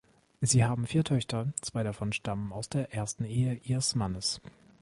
[0.39, 4.41] Sie haben vier Töchter, zwei davon stammen aus der ersten Ehe ihres Mannes.